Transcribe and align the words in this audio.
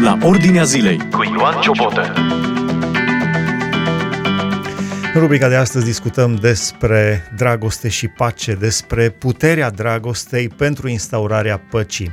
la 0.00 0.18
Ordinea 0.22 0.64
Zilei 0.64 0.98
cu 1.10 1.22
Ioan 1.22 1.60
Ciobotă. 1.60 2.12
În 5.14 5.20
rubrica 5.20 5.48
de 5.48 5.54
astăzi 5.54 5.84
discutăm 5.84 6.34
despre 6.34 7.32
dragoste 7.36 7.88
și 7.88 8.08
pace, 8.08 8.54
despre 8.54 9.10
puterea 9.10 9.70
dragostei 9.70 10.48
pentru 10.48 10.88
instaurarea 10.88 11.58
păcii. 11.70 12.10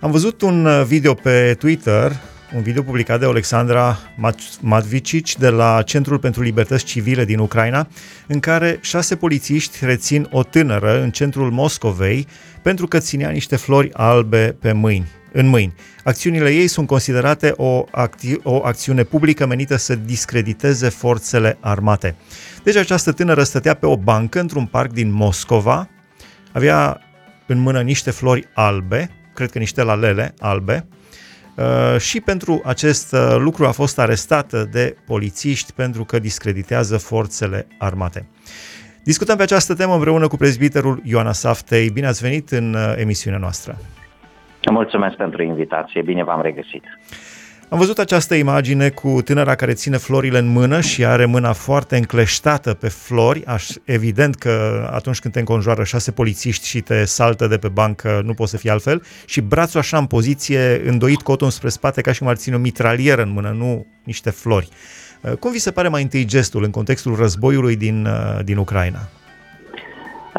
Am 0.00 0.10
văzut 0.10 0.42
un 0.42 0.68
video 0.86 1.14
pe 1.14 1.56
Twitter 1.58 2.12
un 2.54 2.62
video 2.62 2.82
publicat 2.82 3.20
de 3.20 3.26
Alexandra 3.26 3.98
Matvicic 4.60 5.34
de 5.34 5.48
la 5.48 5.82
Centrul 5.82 6.18
pentru 6.18 6.42
Libertăți 6.42 6.84
Civile 6.84 7.24
din 7.24 7.38
Ucraina, 7.38 7.88
în 8.26 8.40
care 8.40 8.78
șase 8.80 9.16
polițiști 9.16 9.84
rețin 9.84 10.28
o 10.30 10.42
tânără 10.42 11.02
în 11.02 11.10
centrul 11.10 11.50
Moscovei 11.50 12.26
pentru 12.62 12.86
că 12.86 12.98
ținea 12.98 13.30
niște 13.30 13.56
flori 13.56 13.92
albe 13.92 14.56
pe 14.60 14.72
mâini, 14.72 15.08
în 15.32 15.46
mâini. 15.46 15.74
Acțiunile 16.04 16.50
ei 16.50 16.66
sunt 16.66 16.86
considerate 16.86 17.52
o, 17.56 17.84
acti- 17.84 18.42
o 18.42 18.64
acțiune 18.64 19.02
publică 19.02 19.46
menită 19.46 19.76
să 19.76 19.94
discrediteze 19.94 20.88
forțele 20.88 21.58
armate. 21.60 22.14
Deci 22.62 22.76
această 22.76 23.12
tânără 23.12 23.42
stătea 23.42 23.74
pe 23.74 23.86
o 23.86 23.96
bancă 23.96 24.40
într-un 24.40 24.66
parc 24.66 24.92
din 24.92 25.12
Moscova, 25.12 25.88
avea 26.52 27.00
în 27.46 27.58
mână 27.58 27.80
niște 27.80 28.10
flori 28.10 28.48
albe, 28.54 29.10
cred 29.34 29.50
că 29.50 29.58
niște 29.58 29.82
lalele 29.82 30.34
albe, 30.38 30.86
Uh, 31.58 32.00
și 32.00 32.20
pentru 32.20 32.60
acest 32.64 33.12
uh, 33.12 33.36
lucru 33.38 33.66
a 33.66 33.70
fost 33.70 33.98
arestată 33.98 34.68
de 34.72 34.96
polițiști 35.06 35.72
pentru 35.72 36.04
că 36.04 36.18
discreditează 36.18 36.96
forțele 36.96 37.66
armate. 37.78 38.26
Discutăm 39.02 39.36
pe 39.36 39.42
această 39.42 39.74
temă 39.74 39.94
împreună 39.94 40.28
cu 40.28 40.36
prezbiterul 40.36 41.00
Ioana 41.04 41.32
Saftei. 41.32 41.90
Bine 41.90 42.06
ați 42.06 42.22
venit 42.22 42.50
în 42.50 42.74
uh, 42.74 42.94
emisiunea 42.96 43.38
noastră. 43.38 43.78
Mulțumesc 44.70 45.16
pentru 45.16 45.42
invitație, 45.42 46.02
bine 46.02 46.24
v-am 46.24 46.42
regăsit. 46.42 46.84
Am 47.70 47.78
văzut 47.78 47.98
această 47.98 48.34
imagine 48.34 48.88
cu 48.88 49.22
tânăra 49.22 49.54
care 49.54 49.72
ține 49.72 49.96
florile 49.96 50.38
în 50.38 50.48
mână 50.48 50.80
și 50.80 51.04
are 51.04 51.24
mâna 51.24 51.52
foarte 51.52 51.96
încleștată 51.96 52.74
pe 52.74 52.88
flori. 52.88 53.44
Aș, 53.46 53.68
evident 53.84 54.34
că 54.34 54.88
atunci 54.92 55.18
când 55.18 55.32
te 55.34 55.38
înconjoară 55.38 55.84
șase 55.84 56.12
polițiști 56.12 56.66
și 56.66 56.80
te 56.80 57.04
saltă 57.04 57.46
de 57.46 57.58
pe 57.58 57.68
bancă, 57.68 58.20
nu 58.24 58.34
poate 58.34 58.50
să 58.50 58.56
fie 58.56 58.70
altfel. 58.70 59.02
Și 59.26 59.40
brațul 59.40 59.80
așa 59.80 59.98
în 59.98 60.06
poziție, 60.06 60.88
îndoit 60.88 61.22
cotul 61.22 61.50
spre 61.50 61.68
spate, 61.68 62.00
ca 62.00 62.12
și 62.12 62.18
cum 62.18 62.28
ar 62.28 62.36
ține 62.36 62.56
o 62.56 62.58
mitralieră 62.58 63.22
în 63.22 63.30
mână, 63.30 63.54
nu 63.58 63.86
niște 64.04 64.30
flori. 64.30 64.68
Uh, 65.20 65.32
cum 65.32 65.50
vi 65.50 65.58
se 65.58 65.70
pare 65.70 65.88
mai 65.88 66.02
întâi 66.02 66.24
gestul 66.24 66.62
în 66.64 66.70
contextul 66.70 67.16
războiului 67.16 67.76
din, 67.76 68.06
uh, 68.06 68.44
din 68.44 68.56
Ucraina? 68.56 68.98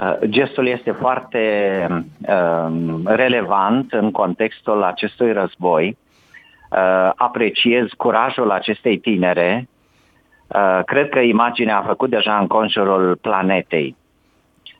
Uh, 0.04 0.18
gestul 0.30 0.68
este 0.68 0.92
foarte 0.92 1.88
uh, 2.28 3.00
relevant 3.04 3.92
în 3.92 4.12
contextul 4.12 4.84
acestui 4.84 5.32
război 5.32 5.98
uh, 6.70 7.12
apreciez 7.16 7.88
curajul 7.98 8.52
acestei 8.52 8.98
tinere. 8.98 9.68
Uh, 10.48 10.80
cred 10.86 11.10
că 11.10 11.20
imaginea 11.20 11.78
a 11.78 11.86
făcut 11.88 12.10
deja 12.10 12.38
în 12.38 12.48
conjurul 12.48 13.16
planetei. 13.16 13.96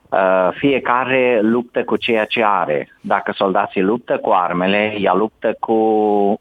Uh, 0.10 0.50
fiecare 0.52 1.40
luptă 1.42 1.84
cu 1.84 1.96
ceea 1.96 2.26
ce 2.26 2.44
are. 2.44 2.88
Dacă 3.02 3.32
soldații 3.36 3.82
luptă 3.82 4.18
cu 4.18 4.30
armele, 4.30 4.96
ea 5.00 5.14
luptă 5.14 5.56
cu 5.60 5.74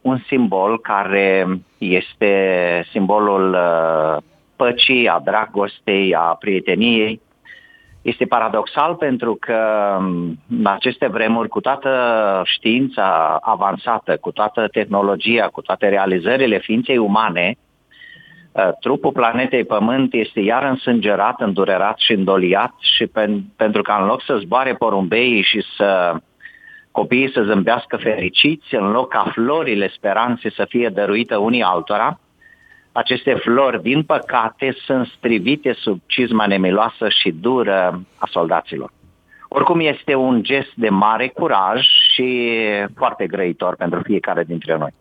un 0.01 0.19
simbol 0.27 0.81
care 0.81 1.47
este 1.79 2.33
simbolul 2.91 3.53
uh, 3.53 4.23
păcii, 4.57 5.09
a 5.09 5.21
dragostei, 5.25 6.15
a 6.15 6.21
prieteniei. 6.21 7.21
Este 8.09 8.25
paradoxal 8.25 8.95
pentru 8.95 9.37
că 9.41 9.61
în 10.59 10.67
aceste 10.67 11.07
vremuri, 11.07 11.49
cu 11.49 11.61
toată 11.61 11.91
știința 12.45 13.39
avansată, 13.41 14.17
cu 14.17 14.31
toată 14.31 14.69
tehnologia, 14.69 15.47
cu 15.47 15.61
toate 15.61 15.89
realizările 15.89 16.59
ființei 16.59 16.99
umane, 16.99 17.57
ă, 18.57 18.73
trupul 18.81 19.13
planetei 19.13 19.65
Pământ 19.65 20.13
este 20.13 20.41
iar 20.41 20.63
însângerat, 20.63 21.41
îndurerat 21.41 21.99
și 21.99 22.13
îndoliat 22.13 22.75
și 22.81 23.07
pen, 23.07 23.45
pentru 23.57 23.83
că 23.83 23.95
în 23.99 24.07
loc 24.07 24.23
să 24.23 24.37
zboare 24.37 24.75
porumbeii 24.75 25.43
și 25.43 25.65
să 25.77 26.15
copiii 26.91 27.33
să 27.33 27.43
zâmbească 27.43 27.97
fericiți, 27.97 28.75
în 28.75 28.91
loc 28.91 29.09
ca 29.09 29.31
florile 29.33 29.89
speranței 29.89 30.53
să 30.53 30.65
fie 30.69 30.89
dăruite 30.89 31.35
unii 31.35 31.63
altora, 31.63 32.21
aceste 32.99 33.35
flori, 33.35 33.83
din 33.83 34.03
păcate, 34.03 34.77
sunt 34.85 35.07
strivite 35.17 35.77
sub 35.79 36.01
cizma 36.07 36.47
nemiloasă 36.47 37.09
și 37.09 37.31
dură 37.31 38.03
a 38.17 38.29
soldaților. 38.31 38.91
Oricum 39.49 39.81
este 39.81 40.15
un 40.15 40.43
gest 40.43 40.73
de 40.75 40.89
mare 40.89 41.29
curaj 41.29 41.81
și 42.15 42.51
foarte 42.97 43.27
grăitor 43.27 43.77
pentru 43.77 44.01
fiecare 44.05 44.45
dintre 44.45 44.77
noi. 44.79 44.95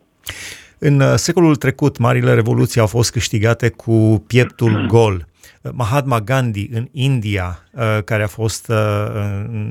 În 0.80 1.00
uh, 1.00 1.14
secolul 1.16 1.56
trecut, 1.56 1.98
marile 1.98 2.34
revoluții 2.34 2.82
au 2.82 2.88
fost 2.88 3.12
câștigate 3.12 3.70
cu 3.70 4.24
pieptul 4.28 4.86
gol. 4.88 5.26
Mahatma 5.74 6.20
Gandhi 6.22 6.70
în 6.72 6.88
India, 6.92 7.64
uh, 7.72 8.04
care 8.04 8.24
a 8.24 8.28
fost 8.28 8.68
uh, 8.68 8.76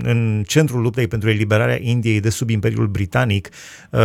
în 0.03 0.45
centrul 0.47 0.81
luptei 0.81 1.09
pentru 1.09 1.31
eliberarea 1.31 1.79
Indiei 1.81 2.21
de 2.21 2.31
sub 2.31 2.51
Imperiul 2.51 2.87
Britanic, 2.87 3.49
uh, 3.91 4.01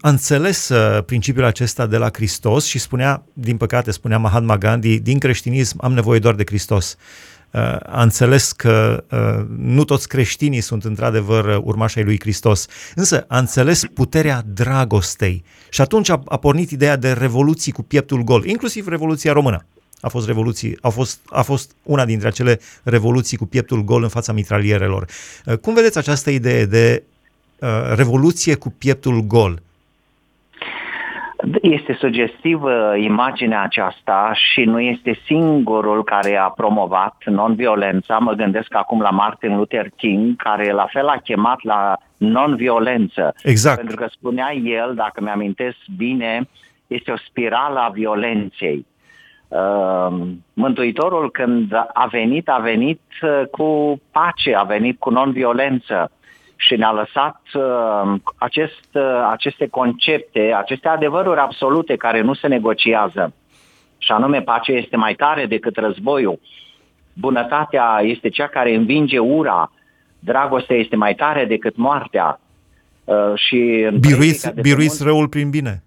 a 0.00 0.08
înțeles 0.08 0.72
principiul 1.06 1.44
acesta 1.44 1.86
de 1.86 1.96
la 1.96 2.08
Hristos 2.12 2.64
și 2.64 2.78
spunea, 2.78 3.22
din 3.32 3.56
păcate, 3.56 3.90
spunea 3.90 4.18
Mahatma 4.18 4.58
Gandhi, 4.58 4.98
din 4.98 5.18
creștinism 5.18 5.78
am 5.80 5.92
nevoie 5.92 6.18
doar 6.18 6.34
de 6.34 6.42
Hristos. 6.46 6.96
A 7.82 8.02
înțeles 8.02 8.52
că 8.52 9.04
nu 9.56 9.84
toți 9.84 10.08
creștinii 10.08 10.60
sunt 10.60 10.84
într-adevăr 10.84 11.60
urmași 11.62 11.98
ai 11.98 12.04
lui 12.04 12.20
Hristos, 12.20 12.66
însă 12.94 13.24
a 13.28 13.38
înțeles 13.38 13.84
puterea 13.94 14.42
dragostei. 14.46 15.44
Și 15.70 15.80
atunci 15.80 16.08
a, 16.08 16.22
a 16.24 16.36
pornit 16.36 16.70
ideea 16.70 16.96
de 16.96 17.12
revoluții 17.12 17.72
cu 17.72 17.82
pieptul 17.82 18.22
gol, 18.22 18.44
inclusiv 18.44 18.86
Revoluția 18.86 19.32
Română 19.32 19.66
a 20.02 20.08
fost, 20.08 20.26
revoluții, 20.26 20.78
a, 20.80 20.88
fost, 20.88 21.20
a 21.30 21.42
fost 21.42 21.76
una 21.82 22.04
dintre 22.04 22.28
acele 22.28 22.58
revoluții 22.84 23.36
cu 23.36 23.46
pieptul 23.46 23.84
gol 23.84 24.02
în 24.02 24.08
fața 24.08 24.32
mitralierelor. 24.32 25.06
Uh, 25.46 25.56
cum 25.56 25.74
vedeți 25.74 25.98
această 25.98 26.30
idee 26.30 26.64
de 26.64 27.02
uh, 27.60 27.68
revoluție 27.96 28.54
cu 28.54 28.74
pieptul 28.78 29.20
gol? 29.20 29.60
Este 31.62 31.96
sugestivă 32.00 32.96
imaginea 32.96 33.62
aceasta 33.62 34.32
și 34.34 34.64
nu 34.64 34.80
este 34.80 35.18
singurul 35.26 36.04
care 36.04 36.36
a 36.36 36.48
promovat 36.48 37.16
non-violența. 37.26 38.18
Mă 38.18 38.32
gândesc 38.32 38.74
acum 38.74 39.00
la 39.00 39.10
Martin 39.10 39.56
Luther 39.56 39.88
King, 39.96 40.36
care 40.36 40.72
la 40.72 40.86
fel 40.92 41.06
a 41.06 41.20
chemat 41.24 41.62
la 41.62 41.96
non-violență. 42.16 43.34
Exact. 43.42 43.76
Pentru 43.76 43.96
că 43.96 44.06
spunea 44.10 44.52
el, 44.54 44.94
dacă 44.94 45.20
mi-amintesc 45.20 45.76
bine, 45.96 46.48
este 46.86 47.10
o 47.10 47.16
spirală 47.16 47.78
a 47.78 47.88
violenței. 47.88 48.86
Ehm, 49.52 50.44
Mântuitorul 50.52 51.30
când 51.30 51.72
a 51.92 52.06
venit, 52.10 52.48
a 52.48 52.58
venit 52.58 53.00
uh, 53.22 53.42
cu 53.50 54.00
pace, 54.10 54.54
a 54.54 54.62
venit 54.62 54.98
cu 54.98 55.10
non-violență 55.10 56.10
și 56.56 56.76
ne-a 56.76 56.90
lăsat 56.90 57.40
ehm, 57.54 58.22
acest, 58.36 58.88
uh, 58.92 59.28
aceste 59.30 59.66
concepte, 59.66 60.52
aceste 60.56 60.88
adevăruri 60.88 61.40
absolute 61.40 61.96
care 61.96 62.20
nu 62.20 62.34
se 62.34 62.46
negociază. 62.46 63.32
Și 63.98 64.12
anume, 64.12 64.40
pacea 64.40 64.72
este 64.72 64.96
mai 64.96 65.14
tare 65.14 65.46
decât 65.46 65.76
războiul. 65.76 66.40
Bunătatea 67.12 68.00
este 68.02 68.28
cea 68.28 68.46
care 68.46 68.74
învinge 68.74 69.18
ura. 69.18 69.72
Dragostea 70.18 70.76
este 70.76 70.96
mai 70.96 71.14
tare 71.14 71.44
decât 71.44 71.76
moartea. 71.76 72.40
Uh, 73.04 73.32
și 73.34 73.88
biruiți, 74.00 74.52
biruiți 74.60 75.04
răul 75.04 75.28
prin 75.28 75.50
bine. 75.50 75.82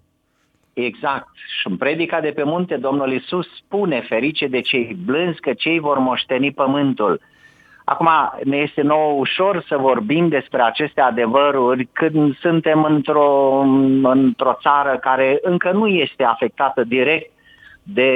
Exact. 0.84 1.28
Și 1.60 1.66
în 1.66 1.76
predica 1.76 2.20
de 2.20 2.30
pe 2.30 2.42
munte, 2.42 2.76
Domnul 2.76 3.12
Isus 3.12 3.46
spune, 3.56 4.00
ferice 4.08 4.46
de 4.46 4.60
cei 4.60 4.96
blânzi, 5.04 5.40
că 5.40 5.52
cei 5.52 5.78
vor 5.78 5.98
moșteni 5.98 6.52
pământul. 6.52 7.20
Acum, 7.84 8.08
ne 8.44 8.56
este 8.56 8.82
nou 8.82 9.18
ușor 9.18 9.64
să 9.68 9.76
vorbim 9.76 10.28
despre 10.28 10.62
aceste 10.62 11.00
adevăruri 11.00 11.88
când 11.92 12.36
suntem 12.38 12.84
într-o, 12.84 13.60
într-o 14.02 14.56
țară 14.60 14.98
care 15.00 15.38
încă 15.42 15.70
nu 15.72 15.86
este 15.86 16.22
afectată 16.22 16.84
direct 16.84 17.30
de 17.82 18.10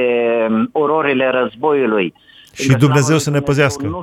ororile 0.72 1.30
războiului. 1.30 2.14
Și 2.54 2.76
Dumnezeu 2.76 3.18
să 3.18 3.30
ne 3.30 3.40
păzească. 3.40 3.86
Nu, 3.86 4.00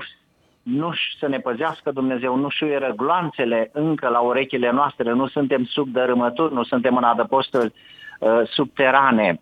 nu 0.76 0.94
să 1.20 1.28
ne 1.28 1.38
păzească 1.38 1.92
Dumnezeu, 1.92 2.36
nu 2.36 2.50
șuieră 2.50 2.94
gloanțele 2.96 3.70
încă 3.74 4.08
la 4.08 4.20
urechile 4.20 4.72
noastre, 4.72 5.12
nu 5.12 5.28
suntem 5.28 5.66
sub 5.66 5.88
dărâmături, 5.88 6.54
nu 6.54 6.64
suntem 6.64 6.98
în 6.98 7.04
adăposturi 7.04 7.74
Uh, 8.20 8.42
subterane. 8.50 9.40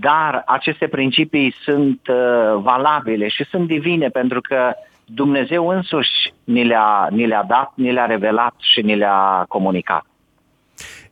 Dar 0.00 0.42
aceste 0.46 0.86
principii 0.86 1.54
sunt 1.62 2.00
uh, 2.08 2.60
valabile 2.62 3.28
și 3.28 3.44
sunt 3.44 3.66
divine 3.66 4.08
pentru 4.08 4.40
că 4.40 4.72
Dumnezeu 5.04 5.68
însuși 5.68 6.32
ni 6.44 6.64
le-a, 6.64 7.08
ni 7.10 7.26
le-a 7.26 7.44
dat, 7.48 7.72
ni 7.74 7.92
le-a 7.92 8.06
revelat 8.06 8.54
și 8.58 8.82
ni 8.82 8.96
le-a 8.96 9.44
comunicat. 9.48 10.04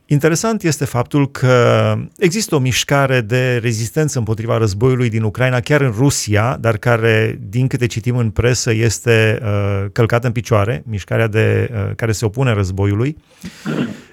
Interesant 0.07 0.63
este 0.63 0.85
faptul 0.85 1.31
că 1.31 1.95
există 2.17 2.55
o 2.55 2.59
mișcare 2.59 3.21
de 3.21 3.57
rezistență 3.57 4.17
împotriva 4.17 4.57
războiului 4.57 5.09
din 5.09 5.23
Ucraina, 5.23 5.59
chiar 5.59 5.81
în 5.81 5.91
Rusia, 5.91 6.57
dar 6.59 6.77
care, 6.77 7.39
din 7.49 7.67
câte 7.67 7.85
citim 7.85 8.17
în 8.17 8.29
presă, 8.29 8.73
este 8.73 9.39
uh, 9.43 9.85
călcată 9.91 10.27
în 10.27 10.33
picioare, 10.33 10.83
mișcarea 10.87 11.27
de, 11.27 11.71
uh, 11.71 11.95
care 11.95 12.11
se 12.11 12.25
opune 12.25 12.53
războiului. 12.53 13.17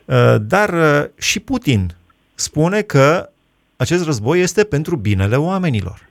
Uh, 0.04 0.36
dar 0.40 0.72
uh, 0.72 1.08
și 1.18 1.40
Putin 1.40 1.94
spune 2.34 2.82
că 2.82 3.30
acest 3.76 4.04
război 4.04 4.40
este 4.40 4.64
pentru 4.64 4.96
binele 4.96 5.36
oamenilor. 5.36 6.10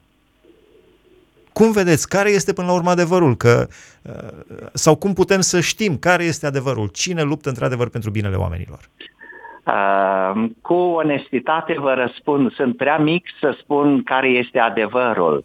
Cum 1.53 1.71
vedeți? 1.71 2.07
Care 2.07 2.29
este 2.29 2.53
până 2.53 2.67
la 2.67 2.73
urmă 2.73 2.89
adevărul? 2.89 3.37
Că, 3.37 3.67
uh, 4.01 4.13
sau 4.73 4.95
cum 4.95 5.13
putem 5.13 5.41
să 5.41 5.59
știm 5.59 5.97
care 5.97 6.23
este 6.23 6.45
adevărul? 6.45 6.87
Cine 6.87 7.21
luptă 7.21 7.49
într-adevăr 7.49 7.89
pentru 7.89 8.09
binele 8.09 8.35
oamenilor? 8.35 8.89
Uh, 9.71 10.43
cu 10.61 10.73
onestitate 10.73 11.75
vă 11.79 11.93
răspund, 11.93 12.51
sunt 12.53 12.77
prea 12.77 12.97
mic 12.97 13.25
să 13.39 13.55
spun 13.59 14.03
care 14.03 14.27
este 14.27 14.59
adevărul. 14.59 15.43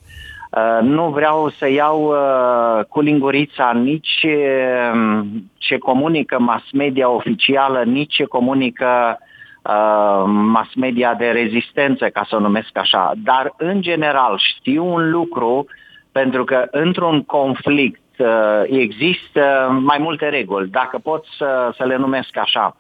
Uh, 0.51 0.79
nu 0.83 1.09
vreau 1.09 1.49
să 1.49 1.71
iau 1.71 2.03
uh, 2.03 2.85
cu 2.85 3.01
lingurița 3.01 3.73
nici 3.73 4.25
uh, 4.25 5.21
ce 5.59 5.79
comunică 5.79 6.39
mass 6.41 6.65
media 6.73 7.09
oficială, 7.09 7.83
nici 7.83 8.15
ce 8.15 8.25
comunică 8.25 9.19
uh, 9.63 10.23
mass 10.27 10.75
media 10.75 11.15
de 11.15 11.27
rezistență, 11.27 12.09
ca 12.09 12.27
să 12.29 12.37
o 12.37 12.41
numesc 12.41 12.79
așa. 12.79 13.13
Dar, 13.17 13.55
în 13.57 13.83
general, 13.83 14.41
știu 14.55 14.93
un 14.93 15.11
lucru, 15.11 15.67
pentru 16.13 16.45
că 16.45 16.67
într-un 16.71 17.23
conflict 17.23 18.19
uh, 18.19 18.63
există 18.65 19.77
mai 19.83 19.99
multe 20.01 20.29
reguli, 20.29 20.69
dacă 20.69 20.99
pot 21.03 21.25
să, 21.39 21.73
să 21.77 21.85
le 21.85 21.97
numesc 21.97 22.37
așa 22.37 22.77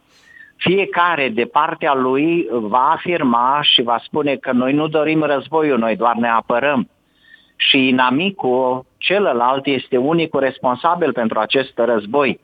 fiecare 0.56 1.28
de 1.28 1.44
partea 1.44 1.94
lui 1.94 2.46
va 2.50 2.90
afirma 2.90 3.58
și 3.62 3.82
va 3.82 4.00
spune 4.04 4.36
că 4.36 4.52
noi 4.52 4.72
nu 4.72 4.88
dorim 4.88 5.22
războiul, 5.22 5.78
noi 5.78 5.96
doar 5.96 6.14
ne 6.14 6.28
apărăm. 6.28 6.88
Și 7.56 7.88
inamicul 7.88 8.84
celălalt 8.98 9.66
este 9.66 9.96
unicul 9.96 10.40
responsabil 10.40 11.12
pentru 11.12 11.38
acest 11.38 11.72
război. 11.74 12.40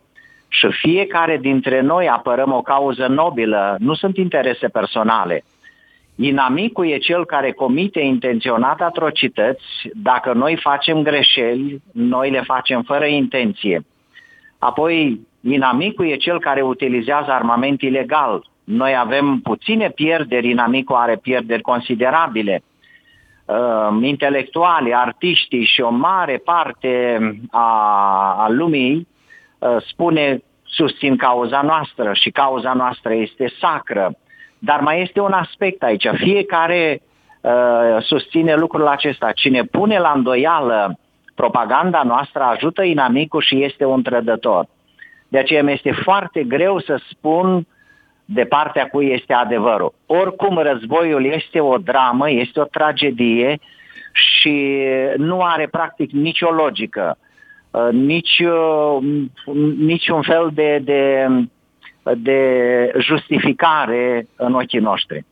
Și 0.48 0.66
fiecare 0.70 1.38
dintre 1.38 1.80
noi 1.80 2.08
apărăm 2.08 2.52
o 2.52 2.62
cauză 2.62 3.06
nobilă, 3.06 3.76
nu 3.78 3.94
sunt 3.94 4.16
interese 4.16 4.68
personale. 4.68 5.44
Inamicul 6.16 6.86
e 6.86 6.98
cel 6.98 7.24
care 7.24 7.52
comite 7.52 8.00
intenționat 8.00 8.80
atrocități, 8.80 9.64
dacă 9.94 10.32
noi 10.32 10.56
facem 10.56 11.02
greșeli, 11.02 11.82
noi 11.92 12.30
le 12.30 12.40
facem 12.40 12.82
fără 12.82 13.04
intenție. 13.04 13.84
Apoi, 14.58 15.20
Inamicul 15.42 16.06
e 16.06 16.16
cel 16.16 16.40
care 16.40 16.60
utilizează 16.60 17.30
armament 17.30 17.82
ilegal. 17.82 18.44
Noi 18.64 18.96
avem 18.96 19.40
puține 19.42 19.90
pierderi, 19.90 20.50
inamicul 20.50 20.96
are 20.96 21.16
pierderi 21.16 21.62
considerabile. 21.62 22.62
Uh, 23.44 23.98
intelectuali, 24.00 24.94
artiștii 24.94 25.64
și 25.64 25.80
o 25.80 25.90
mare 25.90 26.36
parte 26.44 27.18
a, 27.50 27.68
a 28.38 28.48
lumii 28.48 29.08
uh, 29.58 29.76
spune 29.88 30.42
susțin 30.64 31.16
cauza 31.16 31.62
noastră 31.62 32.12
și 32.12 32.30
cauza 32.30 32.72
noastră 32.72 33.14
este 33.14 33.52
sacră. 33.60 34.16
Dar 34.58 34.80
mai 34.80 35.02
este 35.02 35.20
un 35.20 35.32
aspect 35.32 35.82
aici. 35.82 36.08
Fiecare 36.14 37.02
uh, 37.40 37.96
susține 38.00 38.54
lucrul 38.54 38.86
acesta. 38.86 39.32
Cine 39.32 39.62
pune 39.62 39.98
la 39.98 40.12
îndoială 40.14 40.98
propaganda 41.34 42.02
noastră 42.02 42.42
ajută 42.42 42.82
inamicul 42.82 43.40
și 43.40 43.64
este 43.64 43.84
un 43.84 44.02
trădător. 44.02 44.66
De 45.32 45.38
aceea 45.38 45.62
mi 45.62 45.72
este 45.72 45.92
foarte 45.92 46.44
greu 46.44 46.80
să 46.80 47.00
spun 47.10 47.66
de 48.24 48.44
partea 48.44 48.86
cui 48.86 49.12
este 49.12 49.32
adevărul. 49.32 49.94
Oricum, 50.06 50.58
războiul 50.58 51.24
este 51.24 51.60
o 51.60 51.78
dramă, 51.78 52.30
este 52.30 52.60
o 52.60 52.64
tragedie 52.64 53.58
și 54.12 54.78
nu 55.16 55.40
are 55.40 55.66
practic 55.66 56.10
nicio 56.10 56.50
logică, 56.50 57.18
uh, 57.70 57.88
nici, 57.92 58.38
uh, 58.38 58.98
niciun 59.78 60.22
fel 60.22 60.50
de, 60.54 60.78
de, 60.84 61.26
de 62.16 62.40
justificare 62.98 64.26
în 64.36 64.54
ochii 64.54 64.78
noștri. 64.78 65.24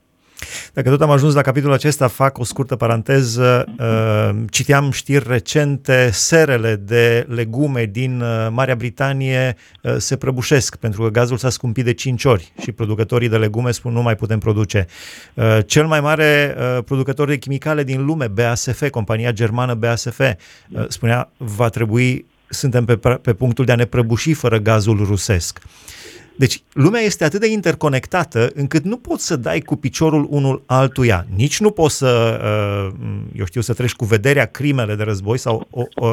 Dacă 0.73 0.89
tot 0.89 1.01
am 1.01 1.11
ajuns 1.11 1.35
la 1.35 1.41
capitolul 1.41 1.75
acesta, 1.75 2.09
fac 2.09 2.39
o 2.39 2.45
scurtă 2.45 2.77
paranteză. 2.77 3.65
Uh, 3.79 4.43
citeam 4.51 4.91
știri 4.91 5.25
recente, 5.29 6.11
serele 6.13 6.77
de 6.77 7.27
legume 7.29 7.85
din 7.85 8.21
uh, 8.21 8.49
Marea 8.51 8.75
Britanie 8.75 9.57
uh, 9.83 9.97
se 9.97 10.17
prăbușesc 10.17 10.77
pentru 10.77 11.03
că 11.03 11.09
gazul 11.09 11.37
s-a 11.37 11.51
scumpit 11.51 11.85
de 11.85 11.93
5 11.93 12.25
ori 12.25 12.53
și 12.61 12.73
producătorii 12.73 13.29
de 13.29 13.37
legume 13.37 13.71
spun 13.71 13.93
nu 13.93 14.03
mai 14.03 14.17
putem 14.17 14.39
produce. 14.39 14.87
Cel 15.67 15.87
mai 15.87 16.01
mare 16.01 16.57
producător 16.85 17.29
de 17.29 17.37
chimicale 17.37 17.85
din 17.85 18.05
lume, 18.05 18.27
BASF, 18.27 18.89
compania 18.91 19.33
germană 19.33 19.75
BASF, 19.75 20.21
spunea 20.89 21.31
va 21.37 21.69
trebui, 21.69 22.27
suntem 22.49 22.85
pe, 22.85 22.97
pe 22.97 23.35
punctul 23.35 23.65
de 23.65 23.73
a 23.73 23.75
ne 23.75 23.85
prăbuși 23.85 24.33
fără 24.33 24.59
gazul 24.59 25.05
rusesc. 25.05 25.59
Deci 26.41 26.63
lumea 26.73 27.01
este 27.01 27.25
atât 27.25 27.41
de 27.41 27.47
interconectată 27.47 28.51
încât 28.55 28.85
nu 28.85 28.97
poți 28.97 29.27
să 29.27 29.37
dai 29.37 29.61
cu 29.61 29.77
piciorul 29.77 30.27
unul 30.31 30.63
altuia. 30.67 31.27
Nici 31.35 31.61
nu 31.61 31.71
poți 31.71 31.97
să, 31.97 32.41
uh, 32.43 33.11
eu 33.37 33.45
știu, 33.45 33.61
să 33.61 33.73
treci 33.73 33.95
cu 33.95 34.05
vederea 34.05 34.47
crimele 34.47 34.95
de 34.95 35.03
război 35.03 35.39
sau 35.39 35.69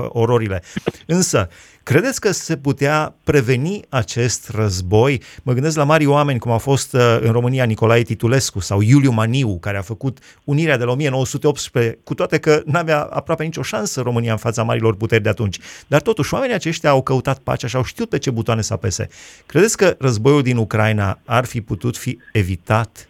ororile. 0.07 0.61
Însă, 1.05 1.49
Credeți 1.91 2.21
că 2.21 2.31
se 2.31 2.57
putea 2.57 3.13
preveni 3.23 3.79
acest 3.89 4.55
război? 4.55 5.21
Mă 5.43 5.53
gândesc 5.53 5.77
la 5.77 5.83
mari 5.83 6.05
oameni 6.05 6.39
cum 6.39 6.51
a 6.51 6.57
fost 6.57 6.93
uh, 6.93 7.01
în 7.21 7.31
România 7.31 7.63
Nicolae 7.63 8.01
Titulescu 8.01 8.59
sau 8.59 8.81
Iuliu 8.81 9.11
Maniu, 9.11 9.57
care 9.61 9.77
a 9.77 9.81
făcut 9.81 10.17
unirea 10.43 10.77
de 10.77 10.83
la 10.83 10.91
1918, 10.91 11.97
cu 12.03 12.13
toate 12.13 12.39
că 12.39 12.61
n-avea 12.65 13.01
aproape 13.01 13.43
nicio 13.43 13.61
șansă 13.61 14.01
România 14.01 14.31
în 14.31 14.37
fața 14.37 14.63
marilor 14.63 14.95
puteri 14.95 15.23
de 15.23 15.29
atunci. 15.29 15.57
Dar 15.87 16.01
totuși, 16.01 16.33
oamenii 16.33 16.55
aceștia 16.55 16.89
au 16.89 17.03
căutat 17.03 17.37
pacea 17.39 17.67
și 17.67 17.75
au 17.75 17.83
știut 17.83 18.09
pe 18.09 18.17
ce 18.17 18.31
butoane 18.31 18.61
să 18.61 18.73
apese. 18.73 19.07
Credeți 19.45 19.77
că 19.77 19.95
războiul 19.99 20.41
din 20.41 20.57
Ucraina 20.57 21.17
ar 21.25 21.45
fi 21.45 21.61
putut 21.61 21.97
fi 21.97 22.19
evitat? 22.33 23.09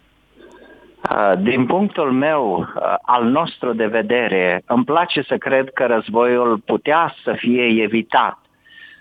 Uh, 1.10 1.32
din 1.42 1.66
punctul 1.66 2.12
meu, 2.12 2.58
uh, 2.58 2.94
al 3.02 3.24
nostru 3.24 3.72
de 3.72 3.86
vedere, 3.86 4.62
îmi 4.66 4.84
place 4.84 5.22
să 5.22 5.36
cred 5.36 5.70
că 5.74 5.86
războiul 5.86 6.58
putea 6.58 7.14
să 7.24 7.34
fie 7.38 7.82
evitat 7.82 8.38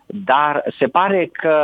dar 0.07 0.63
se 0.79 0.87
pare 0.87 1.29
că 1.31 1.55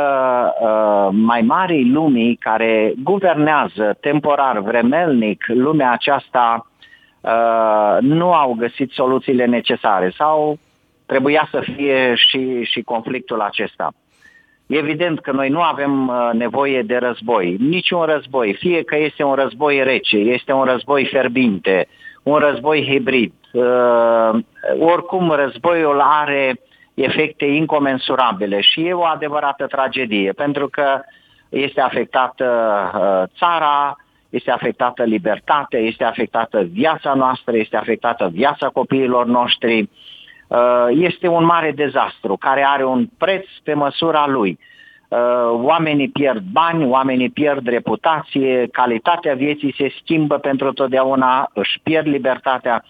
uh, 0.60 1.08
mai 1.12 1.42
marii 1.42 1.90
lumii 1.90 2.36
care 2.36 2.92
guvernează 3.02 3.96
temporar, 4.00 4.58
vremelnic, 4.58 5.44
lumea 5.46 5.92
aceasta 5.92 6.66
uh, 7.20 7.96
nu 8.00 8.32
au 8.32 8.54
găsit 8.58 8.90
soluțiile 8.90 9.44
necesare 9.44 10.12
sau 10.16 10.58
trebuia 11.06 11.48
să 11.50 11.62
fie 11.74 12.14
și, 12.14 12.62
și 12.62 12.82
conflictul 12.82 13.40
acesta. 13.40 13.92
Evident 14.66 15.20
că 15.20 15.32
noi 15.32 15.48
nu 15.48 15.60
avem 15.60 16.08
uh, 16.08 16.30
nevoie 16.32 16.82
de 16.82 16.96
război, 16.96 17.56
niciun 17.60 18.02
război, 18.02 18.54
fie 18.54 18.82
că 18.82 18.96
este 18.96 19.22
un 19.22 19.34
război 19.34 19.82
rece, 19.82 20.16
este 20.16 20.52
un 20.52 20.64
război 20.64 21.08
ferbinte, 21.12 21.86
un 22.22 22.36
război 22.36 22.86
hibrid. 22.90 23.32
Uh, 23.52 24.30
oricum, 24.78 25.30
războiul 25.30 26.00
are 26.00 26.52
uh, 26.56 26.72
efecte 26.94 27.44
incomensurabile 27.44 28.60
și 28.60 28.86
e 28.86 28.92
o 28.92 29.04
adevărată 29.04 29.66
tragedie, 29.66 30.32
pentru 30.32 30.68
că 30.68 31.00
este 31.48 31.80
afectată 31.80 32.46
uh, 32.94 33.36
țara, 33.38 33.96
este 34.30 34.50
afectată 34.50 35.02
libertatea, 35.02 35.78
este 35.78 36.04
afectată 36.04 36.60
viața 36.60 37.14
noastră, 37.14 37.56
este 37.56 37.76
afectată 37.76 38.30
viața 38.32 38.68
copiilor 38.68 39.26
noștri. 39.26 39.90
Uh, 40.46 40.86
este 40.90 41.28
un 41.28 41.44
mare 41.44 41.72
dezastru 41.72 42.36
care 42.36 42.64
are 42.66 42.84
un 42.84 43.08
preț 43.18 43.46
pe 43.62 43.74
măsura 43.74 44.26
lui. 44.26 44.58
Uh, 45.08 45.18
oamenii 45.50 46.08
pierd 46.08 46.42
bani, 46.52 46.86
oamenii 46.86 47.30
pierd 47.30 47.66
reputație, 47.66 48.68
calitatea 48.72 49.34
vieții 49.34 49.74
se 49.78 49.92
schimbă 50.00 50.38
pentru 50.38 50.72
totdeauna, 50.72 51.50
își 51.54 51.80
pierd 51.82 52.06
libertatea 52.06 52.84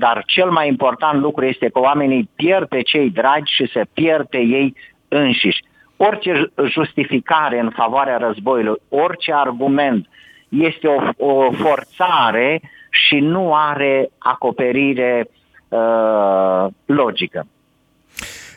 dar 0.00 0.22
cel 0.26 0.50
mai 0.50 0.68
important 0.68 1.20
lucru 1.20 1.44
este 1.44 1.68
că 1.68 1.78
oamenii 1.78 2.30
pierd 2.36 2.68
pe 2.68 2.82
cei 2.82 3.10
dragi 3.10 3.54
și 3.54 3.70
se 3.72 3.82
pierd 3.92 4.26
pe 4.26 4.38
ei 4.38 4.74
înșiși. 5.08 5.64
Orice 5.96 6.52
justificare 6.68 7.58
în 7.58 7.70
favoarea 7.76 8.16
războiului, 8.16 8.80
orice 8.88 9.32
argument 9.32 10.08
este 10.48 10.86
o, 10.86 11.26
o 11.26 11.50
forțare 11.52 12.60
și 12.90 13.18
nu 13.18 13.54
are 13.54 14.10
acoperire 14.18 15.30
uh, 15.68 16.66
logică. 16.84 17.46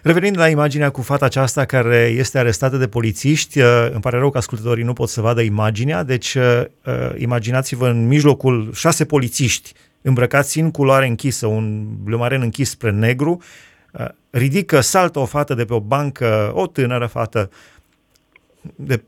Revenind 0.03 0.37
la 0.37 0.49
imaginea 0.49 0.89
cu 0.89 1.01
fata 1.01 1.25
aceasta 1.25 1.65
care 1.65 2.13
este 2.17 2.37
arestată 2.37 2.77
de 2.77 2.87
polițiști, 2.87 3.59
uh, 3.59 3.65
îmi 3.91 4.01
pare 4.01 4.17
rău 4.17 4.29
că 4.29 4.37
ascultătorii 4.37 4.83
nu 4.83 4.93
pot 4.93 5.09
să 5.09 5.21
vadă 5.21 5.41
imaginea, 5.41 6.03
deci 6.03 6.33
uh, 6.33 6.43
uh, 6.85 6.93
imaginați-vă 7.17 7.87
în 7.87 8.07
mijlocul 8.07 8.71
șase 8.73 9.05
polițiști 9.05 9.73
îmbrăcați 10.03 10.59
în 10.59 10.71
culoare 10.71 11.07
închisă, 11.07 11.47
un 11.47 11.87
blumaren 12.03 12.41
închis 12.41 12.69
spre 12.69 12.91
negru, 12.91 13.41
uh, 13.91 14.07
ridică, 14.29 14.79
saltă 14.79 15.19
o 15.19 15.25
fată 15.25 15.53
de 15.53 15.65
pe 15.65 15.73
o 15.73 15.79
bancă, 15.79 16.51
o 16.53 16.67
tânără 16.67 17.05
fată 17.05 17.49
de 18.75 19.03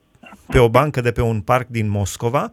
pe 0.47 0.59
o 0.59 0.69
bancă 0.69 1.01
de 1.01 1.11
pe 1.11 1.21
un 1.21 1.41
parc 1.41 1.67
din 1.67 1.89
Moscova 1.89 2.51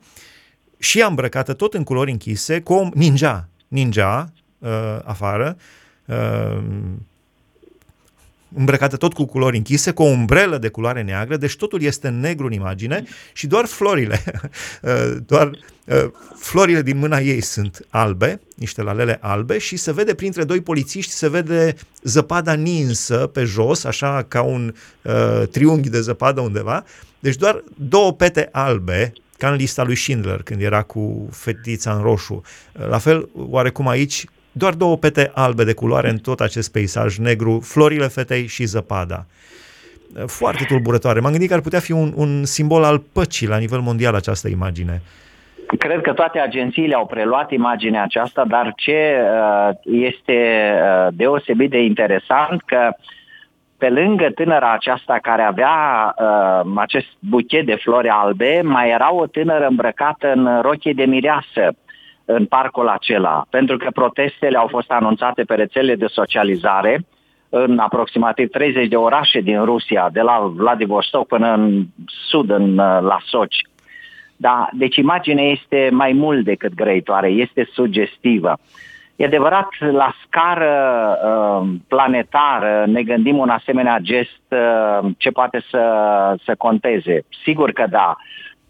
și 0.78 0.98
ea 0.98 1.06
îmbrăcată 1.06 1.52
tot 1.52 1.74
în 1.74 1.84
culori 1.84 2.10
închise, 2.10 2.60
cu 2.60 2.72
o 2.72 2.88
ninja, 2.94 3.48
ninja 3.68 4.32
uh, 4.58 4.70
afară, 5.04 5.56
uh, 6.04 6.62
îmbrăcată 8.54 8.96
tot 8.96 9.12
cu 9.12 9.24
culori 9.24 9.56
închise, 9.56 9.90
cu 9.90 10.02
o 10.02 10.06
umbrelă 10.06 10.58
de 10.58 10.68
culoare 10.68 11.02
neagră, 11.02 11.36
deci 11.36 11.56
totul 11.56 11.82
este 11.82 12.08
negru 12.08 12.46
în 12.46 12.52
imagine 12.52 13.04
și 13.32 13.46
doar 13.46 13.64
florile, 13.64 14.22
uh, 14.82 15.16
doar 15.26 15.50
uh, 15.84 16.04
florile 16.36 16.82
din 16.82 16.98
mâna 16.98 17.20
ei 17.20 17.40
sunt 17.40 17.86
albe, 17.88 18.40
niște 18.56 18.82
lalele 18.82 19.18
albe 19.20 19.58
și 19.58 19.76
se 19.76 19.92
vede 19.92 20.14
printre 20.14 20.44
doi 20.44 20.60
polițiști, 20.60 21.12
se 21.12 21.28
vede 21.28 21.74
zăpada 22.02 22.52
ninsă 22.52 23.16
pe 23.16 23.44
jos, 23.44 23.84
așa 23.84 24.24
ca 24.28 24.42
un 24.42 24.74
uh, 25.02 25.48
triunghi 25.50 25.90
de 25.90 26.00
zăpadă 26.00 26.40
undeva, 26.40 26.84
deci 27.18 27.36
doar 27.36 27.64
două 27.76 28.12
pete 28.12 28.48
albe 28.52 29.12
ca 29.38 29.50
în 29.50 29.56
lista 29.56 29.82
lui 29.82 29.96
Schindler, 29.96 30.42
când 30.42 30.60
era 30.60 30.82
cu 30.82 31.28
fetița 31.32 31.94
în 31.94 32.02
roșu. 32.02 32.42
La 32.72 32.98
fel, 32.98 33.28
oarecum 33.34 33.88
aici, 33.88 34.24
doar 34.52 34.74
două 34.74 34.96
pete 34.96 35.30
albe 35.34 35.64
de 35.64 35.72
culoare 35.72 36.08
în 36.08 36.18
tot 36.18 36.40
acest 36.40 36.72
peisaj 36.72 37.16
negru, 37.16 37.60
florile 37.60 38.06
fetei 38.06 38.46
și 38.46 38.64
zăpada. 38.64 39.26
Foarte 40.26 40.64
tulburătoare. 40.68 41.20
M-am 41.20 41.30
gândit 41.30 41.48
că 41.48 41.54
ar 41.54 41.60
putea 41.60 41.80
fi 41.80 41.92
un, 41.92 42.12
un 42.16 42.44
simbol 42.44 42.84
al 42.84 43.02
păcii 43.12 43.46
la 43.46 43.58
nivel 43.58 43.80
mondial 43.80 44.14
această 44.14 44.48
imagine. 44.48 45.02
Cred 45.78 46.00
că 46.00 46.12
toate 46.12 46.38
agențiile 46.38 46.94
au 46.94 47.06
preluat 47.06 47.50
imaginea 47.50 48.02
aceasta, 48.02 48.44
dar 48.48 48.72
ce 48.76 49.14
uh, 49.20 49.68
este 49.82 50.72
uh, 50.74 51.08
deosebit 51.12 51.70
de 51.70 51.82
interesant 51.82 52.62
că 52.66 52.90
pe 53.78 53.88
lângă 53.88 54.30
tânăra 54.34 54.72
aceasta 54.72 55.18
care 55.22 55.42
avea 55.42 56.14
uh, 56.18 56.72
acest 56.76 57.06
buchet 57.18 57.66
de 57.66 57.74
flori 57.74 58.08
albe, 58.08 58.60
mai 58.64 58.90
era 58.90 59.14
o 59.14 59.26
tânără 59.26 59.66
îmbrăcată 59.66 60.32
în 60.32 60.60
rochie 60.60 60.92
de 60.92 61.04
mireasă 61.04 61.74
în 62.34 62.46
parcul 62.46 62.88
acela, 62.88 63.44
pentru 63.50 63.76
că 63.76 63.90
protestele 63.90 64.58
au 64.58 64.66
fost 64.66 64.90
anunțate 64.90 65.42
pe 65.42 65.54
rețelele 65.54 65.94
de 65.94 66.06
socializare 66.06 67.04
în 67.48 67.78
aproximativ 67.78 68.50
30 68.50 68.88
de 68.88 68.96
orașe 68.96 69.40
din 69.40 69.64
Rusia, 69.64 70.08
de 70.12 70.20
la 70.20 70.52
Vladivostok 70.54 71.26
până 71.26 71.52
în 71.52 71.86
sud, 72.06 72.50
în, 72.50 72.78
uh, 72.78 72.98
la 73.00 73.18
Sochi. 73.24 73.66
Da, 74.36 74.68
deci 74.72 74.96
imaginea 74.96 75.44
este 75.44 75.88
mai 75.92 76.12
mult 76.12 76.44
decât 76.44 76.74
grăitoare, 76.74 77.28
este 77.28 77.68
sugestivă. 77.72 78.58
E 79.16 79.24
adevărat, 79.24 79.68
la 79.78 80.14
scară 80.26 80.72
uh, 81.24 81.68
planetară 81.88 82.84
ne 82.86 83.02
gândim 83.02 83.36
un 83.36 83.48
asemenea 83.48 83.98
gest 83.98 84.42
uh, 84.48 85.10
ce 85.18 85.30
poate 85.30 85.64
să, 85.70 85.82
să 86.44 86.54
conteze. 86.58 87.24
Sigur 87.44 87.70
că 87.70 87.86
da, 87.90 88.16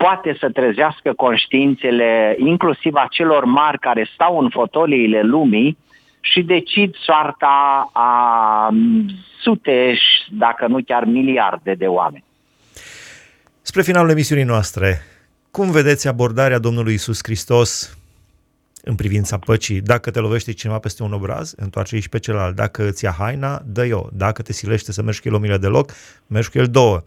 poate 0.02 0.36
să 0.40 0.50
trezească 0.50 1.12
conștiințele 1.16 2.36
inclusiv 2.38 2.94
a 2.94 3.06
celor 3.10 3.44
mari 3.44 3.78
care 3.78 4.10
stau 4.14 4.38
în 4.38 4.48
fotoliile 4.48 5.22
lumii 5.22 5.78
și 6.20 6.42
decid 6.42 6.94
soarta 6.94 7.90
a 7.92 8.68
sute, 9.40 9.98
dacă 10.30 10.66
nu 10.66 10.78
chiar 10.86 11.04
miliarde 11.04 11.74
de 11.74 11.86
oameni. 11.86 12.24
Spre 13.62 13.82
finalul 13.82 14.10
emisiunii 14.10 14.44
noastre, 14.44 15.00
cum 15.50 15.70
vedeți 15.70 16.08
abordarea 16.08 16.58
Domnului 16.58 16.94
Isus 16.94 17.18
Hristos 17.22 17.98
în 18.84 18.94
privința 18.94 19.38
păcii? 19.38 19.80
Dacă 19.80 20.10
te 20.10 20.18
lovește 20.18 20.52
cineva 20.52 20.78
peste 20.78 21.02
un 21.02 21.12
obraz, 21.12 21.54
întoarce 21.56 21.98
și 21.98 22.08
pe 22.08 22.18
celălalt. 22.18 22.54
Dacă 22.54 22.86
îți 22.88 23.04
ia 23.04 23.14
haina, 23.18 23.62
dă-i-o. 23.66 24.06
Dacă 24.12 24.42
te 24.42 24.52
silește 24.52 24.92
să 24.92 25.02
mergi 25.02 25.20
cu 25.20 25.28
el 25.28 25.34
o 25.34 25.38
milă 25.38 25.56
de 25.56 25.66
loc, 25.66 25.92
mergi 26.26 26.50
cu 26.50 26.58
el 26.58 26.66
două. 26.66 27.02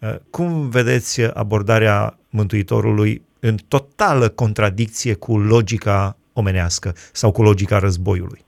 Uh, 0.00 0.14
cum 0.30 0.68
vedeți 0.68 1.22
abordarea 1.34 2.14
Mântuitorului 2.30 3.22
în 3.40 3.54
totală 3.68 4.28
contradicție 4.28 5.14
cu 5.14 5.38
logica 5.38 6.16
omenească 6.32 6.92
sau 6.94 7.32
cu 7.32 7.42
logica 7.42 7.78
războiului? 7.78 8.40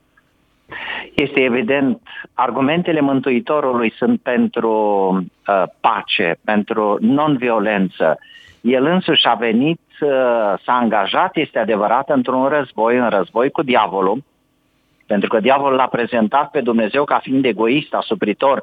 Este 1.14 1.40
evident, 1.40 2.02
argumentele 2.34 3.00
Mântuitorului 3.00 3.92
sunt 3.96 4.20
pentru 4.20 4.72
uh, 5.46 5.62
pace, 5.80 6.38
pentru 6.44 6.98
non-violență. 7.00 8.18
El 8.60 8.84
însuși 8.84 9.26
a 9.26 9.34
venit, 9.34 9.80
uh, 10.00 10.08
s-a 10.64 10.72
angajat, 10.72 11.36
este 11.36 11.58
adevărat, 11.58 12.10
într-un 12.10 12.48
război, 12.48 12.96
în 12.96 13.08
război 13.08 13.50
cu 13.50 13.62
diavolul, 13.62 14.22
pentru 15.06 15.28
că 15.28 15.40
diavolul 15.40 15.76
l-a 15.76 15.86
prezentat 15.86 16.50
pe 16.50 16.60
Dumnezeu 16.60 17.04
ca 17.04 17.18
fiind 17.18 17.44
egoist, 17.44 17.94
asupritor, 17.94 18.62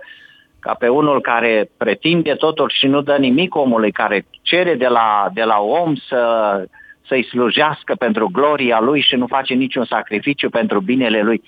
ca 0.60 0.74
pe 0.74 0.88
unul 0.88 1.22
care 1.22 1.70
pretinde 1.78 2.34
totul 2.34 2.70
și 2.74 2.88
nu 2.88 3.02
dă 3.02 3.16
nimic 3.16 3.56
omului, 3.56 3.92
care 3.92 4.26
cere 4.42 4.76
de 4.76 4.88
la, 4.88 5.30
de 5.34 5.44
la 5.44 5.60
om 5.60 5.96
să, 5.96 6.64
să-i 7.08 7.24
slujească 7.24 7.96
pentru 7.96 8.30
gloria 8.32 8.80
lui 8.80 9.02
și 9.02 9.16
nu 9.16 9.28
face 9.28 9.54
niciun 9.54 9.86
sacrificiu 9.86 10.50
pentru 10.50 10.80
binele 10.80 11.22
lui. 11.22 11.42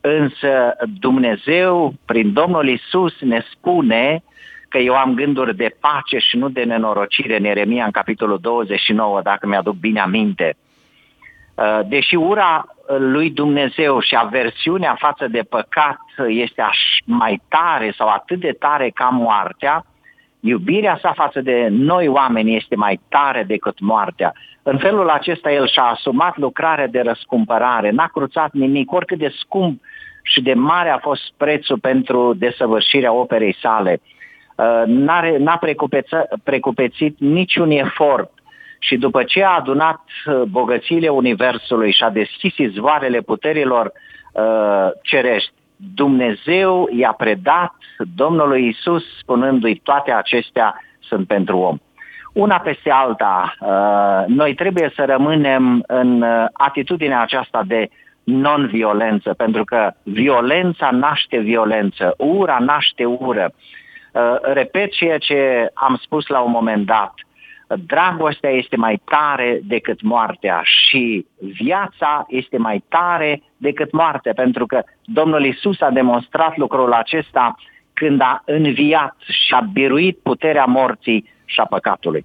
Însă 0.00 0.76
Dumnezeu, 1.00 1.94
prin 2.04 2.32
Domnul 2.32 2.68
Isus, 2.68 3.20
ne 3.20 3.44
spune 3.50 4.22
că 4.68 4.78
eu 4.78 4.94
am 4.94 5.14
gânduri 5.14 5.56
de 5.56 5.76
pace 5.80 6.18
și 6.18 6.36
nu 6.36 6.48
de 6.48 6.62
nenorocire, 6.62 7.36
în 7.36 7.44
Eremia, 7.44 7.84
în 7.84 7.90
capitolul 7.90 8.38
29, 8.40 9.20
dacă 9.22 9.46
mi-aduc 9.46 9.74
bine 9.74 10.00
aminte. 10.00 10.56
Uh, 11.54 11.80
deși 11.88 12.14
ura 12.14 12.73
lui 12.86 13.30
Dumnezeu 13.30 14.00
și 14.00 14.14
aversiunea 14.14 14.96
față 14.98 15.28
de 15.28 15.42
păcat 15.48 15.98
este 16.28 16.62
mai 17.04 17.42
tare 17.48 17.94
sau 17.96 18.08
atât 18.08 18.40
de 18.40 18.56
tare 18.58 18.90
ca 18.90 19.04
moartea, 19.04 19.84
iubirea 20.40 20.98
sa 21.02 21.12
față 21.12 21.40
de 21.40 21.68
noi 21.70 22.08
oameni 22.08 22.56
este 22.56 22.76
mai 22.76 23.00
tare 23.08 23.42
decât 23.42 23.80
moartea. 23.80 24.32
În 24.62 24.78
felul 24.78 25.08
acesta 25.08 25.52
el 25.52 25.68
și-a 25.68 25.82
asumat 25.82 26.36
lucrarea 26.36 26.86
de 26.86 27.00
răscumpărare, 27.00 27.90
n-a 27.90 28.06
cruțat 28.06 28.52
nimic, 28.52 28.92
oricât 28.92 29.18
de 29.18 29.32
scump 29.38 29.80
și 30.22 30.42
de 30.42 30.54
mare 30.54 30.88
a 30.88 30.98
fost 30.98 31.32
prețul 31.36 31.78
pentru 31.78 32.34
desăvârșirea 32.34 33.12
operei 33.12 33.56
sale. 33.60 34.00
Uh, 34.56 34.82
n-a 35.38 35.60
precupețit 36.44 37.18
niciun 37.18 37.70
efort 37.70 38.30
și 38.86 38.96
după 38.96 39.22
ce 39.22 39.44
a 39.44 39.54
adunat 39.54 40.00
uh, 40.26 40.42
bogățiile 40.42 41.08
Universului 41.08 41.92
și 41.92 42.02
a 42.02 42.10
deschis 42.10 42.56
izvoarele 42.56 43.20
puterilor 43.20 43.92
uh, 44.32 44.88
cerești, 45.02 45.52
Dumnezeu 45.94 46.88
i-a 46.92 47.12
predat 47.12 47.74
Domnului 48.14 48.68
Isus 48.68 49.02
spunându-i 49.18 49.80
toate 49.82 50.12
acestea 50.12 50.80
sunt 50.98 51.26
pentru 51.26 51.58
om. 51.58 51.78
Una 52.32 52.58
peste 52.58 52.90
alta, 52.90 53.54
uh, 53.60 54.34
noi 54.36 54.54
trebuie 54.54 54.92
să 54.94 55.04
rămânem 55.04 55.84
în 55.86 56.22
uh, 56.22 56.44
atitudinea 56.52 57.20
aceasta 57.20 57.62
de 57.66 57.88
non-violență, 58.24 59.34
pentru 59.34 59.64
că 59.64 59.92
violența 60.02 60.90
naște 60.90 61.38
violență, 61.38 62.14
ura 62.18 62.58
naște 62.58 63.04
ură. 63.04 63.52
Uh, 64.12 64.36
repet 64.42 64.92
ceea 64.92 65.18
ce 65.18 65.70
am 65.74 65.98
spus 66.02 66.26
la 66.26 66.40
un 66.40 66.50
moment 66.50 66.86
dat 66.86 67.14
dragostea 67.86 68.50
este 68.50 68.76
mai 68.76 69.02
tare 69.04 69.60
decât 69.64 70.02
moartea 70.02 70.62
și 70.64 71.26
viața 71.38 72.26
este 72.28 72.58
mai 72.58 72.84
tare 72.88 73.42
decât 73.56 73.92
moartea, 73.92 74.32
pentru 74.32 74.66
că 74.66 74.82
Domnul 75.04 75.44
Isus 75.44 75.80
a 75.80 75.90
demonstrat 75.90 76.56
lucrul 76.56 76.92
acesta 76.92 77.54
când 77.92 78.20
a 78.20 78.42
înviat 78.46 79.16
și 79.46 79.54
a 79.54 79.60
biruit 79.72 80.18
puterea 80.18 80.64
morții 80.64 81.32
și 81.44 81.60
a 81.60 81.64
păcatului. 81.64 82.24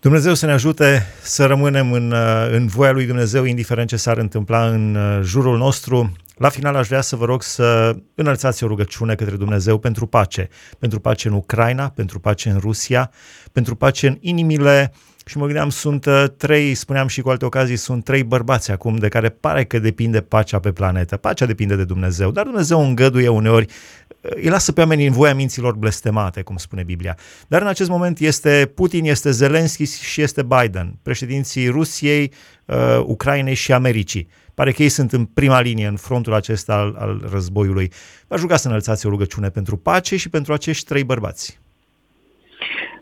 Dumnezeu 0.00 0.34
să 0.34 0.46
ne 0.46 0.52
ajute 0.52 1.02
să 1.20 1.46
rămânem 1.46 1.92
în, 1.92 2.12
în 2.50 2.66
voia 2.66 2.92
lui 2.92 3.06
Dumnezeu, 3.06 3.44
indiferent 3.44 3.88
ce 3.88 3.96
s-ar 3.96 4.16
întâmpla 4.16 4.66
în 4.66 4.96
jurul 5.22 5.56
nostru. 5.56 6.12
La 6.36 6.48
final 6.48 6.74
aș 6.74 6.86
vrea 6.86 7.00
să 7.00 7.16
vă 7.16 7.24
rog 7.24 7.42
să 7.42 7.96
înălțați 8.14 8.64
o 8.64 8.66
rugăciune 8.66 9.14
către 9.14 9.36
Dumnezeu 9.36 9.78
pentru 9.78 10.06
pace, 10.06 10.48
pentru 10.78 11.00
pace 11.00 11.28
în 11.28 11.34
Ucraina, 11.34 11.88
pentru 11.88 12.20
pace 12.20 12.50
în 12.50 12.58
Rusia, 12.58 13.10
pentru 13.52 13.74
pace 13.74 14.06
în 14.06 14.16
inimile 14.20 14.92
și 15.26 15.38
mă 15.38 15.44
gândeam, 15.44 15.70
sunt 15.70 16.04
uh, 16.04 16.24
trei, 16.36 16.74
spuneam 16.74 17.06
și 17.06 17.20
cu 17.20 17.28
alte 17.28 17.44
ocazii, 17.44 17.76
sunt 17.76 18.04
trei 18.04 18.24
bărbați 18.24 18.70
acum 18.70 18.96
de 18.96 19.08
care 19.08 19.28
pare 19.28 19.64
că 19.64 19.78
depinde 19.78 20.20
pacea 20.20 20.58
pe 20.58 20.72
planetă. 20.72 21.16
Pacea 21.16 21.46
depinde 21.46 21.76
de 21.76 21.84
Dumnezeu, 21.84 22.30
dar 22.30 22.44
Dumnezeu 22.44 22.80
îngăduie 22.80 23.28
uneori, 23.28 23.64
uh, 23.64 24.05
îi 24.30 24.48
lasă 24.48 24.72
pe 24.72 24.80
oamenii 24.80 25.06
în 25.06 25.12
voia 25.12 25.34
minților 25.34 25.74
blestemate, 25.74 26.42
cum 26.42 26.56
spune 26.56 26.82
Biblia. 26.82 27.16
Dar 27.48 27.60
în 27.60 27.66
acest 27.66 27.90
moment 27.90 28.18
este 28.18 28.72
Putin, 28.74 29.04
este 29.04 29.30
Zelensky 29.30 29.84
și 29.84 30.22
este 30.22 30.42
Biden, 30.42 30.98
președinții 31.02 31.68
Rusiei, 31.68 32.32
uh, 32.64 32.76
Ucrainei 33.04 33.54
și 33.54 33.72
Americii. 33.72 34.28
Pare 34.54 34.72
că 34.72 34.82
ei 34.82 34.88
sunt 34.88 35.12
în 35.12 35.24
prima 35.24 35.60
linie, 35.60 35.86
în 35.86 35.96
frontul 35.96 36.34
acesta 36.34 36.74
al, 36.74 36.96
al 36.98 37.28
războiului. 37.30 37.90
V-aș 38.28 38.40
ruga 38.40 38.56
să 38.56 38.68
înălțați 38.68 39.06
o 39.06 39.10
rugăciune 39.10 39.48
pentru 39.48 39.76
pace 39.76 40.16
și 40.16 40.30
pentru 40.30 40.52
acești 40.52 40.84
trei 40.84 41.04
bărbați. 41.04 41.60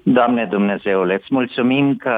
Doamne 0.03 0.47
Dumnezeule, 0.51 1.15
îți 1.15 1.27
mulțumim 1.31 1.97
că 1.97 2.15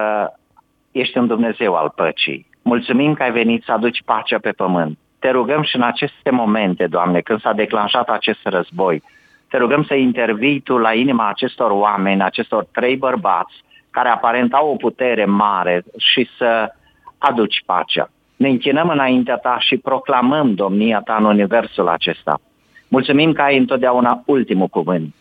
ești 0.93 1.19
un 1.19 1.27
Dumnezeu 1.27 1.75
al 1.75 1.93
păcii. 1.97 2.47
Mulțumim 2.63 3.15
că 3.15 3.23
ai 3.23 3.33
venit 3.33 3.63
să 3.63 3.73
aduci 3.73 4.03
pacea 4.05 4.39
pe 4.39 4.51
pământ. 4.51 4.99
Te 5.19 5.31
rugăm 5.31 5.63
și 5.63 5.77
în 5.77 5.83
aceste 5.83 6.31
momente, 6.31 6.87
Doamne, 6.87 7.21
când 7.21 7.41
s-a 7.41 7.53
declanșat 7.53 8.09
acest 8.09 8.41
război, 8.43 9.03
te 9.49 9.57
rugăm 9.57 9.85
să 9.85 9.95
intervii 9.95 10.61
Tu 10.61 10.79
la 10.79 10.95
inima 10.95 11.29
acestor 11.29 11.71
oameni, 11.71 12.23
acestor 12.23 12.67
trei 12.73 12.97
bărbați, 12.97 13.65
care 13.91 14.09
aparent 14.09 14.53
au 14.53 14.71
o 14.71 14.77
putere 14.77 15.25
mare 15.25 15.85
și 15.97 16.29
să 16.39 16.73
aduci 17.19 17.63
pacea. 17.67 18.11
Ne 18.37 18.49
închinăm 18.49 18.89
înaintea 18.89 19.37
Ta 19.37 19.57
și 19.59 19.77
proclamăm 19.77 20.55
domnia 20.55 21.01
Ta 21.01 21.17
în 21.19 21.25
universul 21.25 21.89
acesta. 21.89 22.41
Mulțumim 22.89 23.33
că 23.33 23.43
ai 23.43 23.57
întotdeauna 23.57 24.23
ultimul 24.27 24.69
cuvânt. 24.69 25.15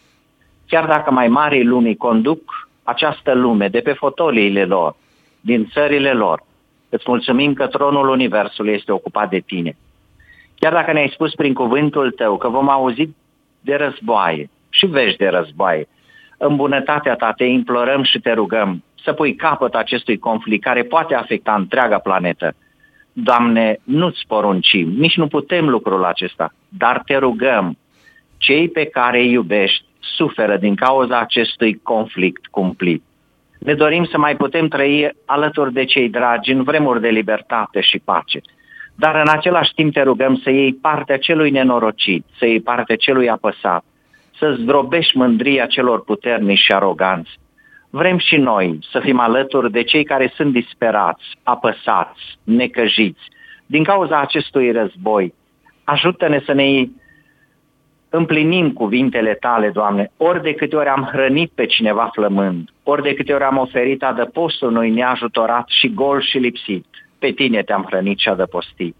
Chiar 0.67 0.85
dacă 0.85 1.11
mai 1.11 1.27
mari 1.27 1.63
lumii 1.63 1.95
conduc 1.95 2.69
această 2.83 3.33
lume 3.33 3.67
de 3.67 3.79
pe 3.79 3.93
fotoliile 3.93 4.65
lor, 4.65 4.95
din 5.39 5.65
țările 5.73 6.11
lor, 6.11 6.43
îți 6.89 7.03
mulțumim 7.07 7.53
că 7.53 7.67
tronul 7.67 8.09
Universului 8.09 8.73
este 8.73 8.91
ocupat 8.91 9.29
de 9.29 9.39
tine. 9.39 9.75
Chiar 10.65 10.73
dacă 10.73 10.91
ne-ai 10.91 11.09
spus 11.13 11.35
prin 11.35 11.53
cuvântul 11.53 12.11
tău 12.11 12.37
că 12.37 12.49
vom 12.49 12.69
auzi 12.69 13.09
de 13.61 13.75
războaie 13.75 14.49
și 14.69 14.85
vești 14.85 15.17
de 15.17 15.27
războaie, 15.27 15.87
în 16.37 16.55
bunătatea 16.55 17.15
ta 17.15 17.31
te 17.31 17.43
implorăm 17.43 18.03
și 18.03 18.19
te 18.19 18.31
rugăm 18.31 18.83
să 19.03 19.13
pui 19.13 19.35
capăt 19.35 19.73
acestui 19.73 20.17
conflict 20.17 20.63
care 20.63 20.83
poate 20.83 21.15
afecta 21.15 21.53
întreaga 21.53 21.97
planetă. 21.97 22.53
Doamne, 23.13 23.77
nu-ți 23.83 24.23
poruncim, 24.27 24.89
nici 24.89 25.17
nu 25.17 25.27
putem 25.27 25.69
lucrul 25.69 26.03
acesta, 26.03 26.53
dar 26.69 27.01
te 27.05 27.17
rugăm, 27.17 27.77
cei 28.37 28.69
pe 28.69 28.85
care 28.85 29.19
îi 29.19 29.31
iubești 29.31 29.85
suferă 29.99 30.57
din 30.57 30.75
cauza 30.75 31.19
acestui 31.19 31.79
conflict 31.83 32.45
cumplit. 32.45 33.03
Ne 33.59 33.73
dorim 33.73 34.05
să 34.05 34.17
mai 34.17 34.35
putem 34.35 34.67
trăi 34.67 35.11
alături 35.25 35.73
de 35.73 35.85
cei 35.85 36.09
dragi 36.09 36.51
în 36.51 36.63
vremuri 36.63 37.01
de 37.01 37.09
libertate 37.09 37.81
și 37.81 37.99
pace. 37.99 38.41
Dar 38.95 39.15
în 39.15 39.27
același 39.27 39.73
timp 39.73 39.93
te 39.93 40.01
rugăm 40.01 40.35
să 40.43 40.49
iei 40.49 40.73
partea 40.73 41.17
celui 41.17 41.51
nenorocit, 41.51 42.25
să 42.37 42.45
iei 42.45 42.61
partea 42.61 42.95
celui 42.95 43.29
apăsat, 43.29 43.83
să 44.37 44.55
zdrobești 44.59 45.17
mândria 45.17 45.65
celor 45.65 46.03
puternici 46.03 46.59
și 46.59 46.71
aroganți. 46.71 47.39
Vrem 47.89 48.17
și 48.17 48.37
noi 48.37 48.79
să 48.91 48.99
fim 48.99 49.19
alături 49.19 49.71
de 49.71 49.83
cei 49.83 50.03
care 50.03 50.31
sunt 50.35 50.53
disperați, 50.53 51.23
apăsați, 51.43 52.37
necăjiți. 52.43 53.21
Din 53.65 53.83
cauza 53.83 54.19
acestui 54.19 54.71
război, 54.71 55.33
ajută-ne 55.83 56.41
să 56.45 56.53
ne 56.53 56.87
împlinim 58.09 58.71
cuvintele 58.71 59.33
tale, 59.33 59.69
Doamne, 59.69 60.11
ori 60.17 60.41
de 60.41 60.53
câte 60.53 60.75
ori 60.75 60.87
am 60.87 61.09
hrănit 61.11 61.51
pe 61.55 61.65
cineva 61.65 62.09
flămând, 62.13 62.69
ori 62.83 63.01
de 63.01 63.13
câte 63.13 63.33
ori 63.33 63.43
am 63.43 63.57
oferit 63.57 64.03
adăpostul 64.03 64.67
unui 64.67 64.89
neajutorat 64.89 65.65
și 65.67 65.93
gol 65.93 66.21
și 66.21 66.37
lipsit, 66.37 66.85
pe 67.19 67.31
tine 67.31 67.61
te-am 67.61 67.83
hrănit 67.83 68.19
și 68.19 68.29
adăpostit. 68.29 68.95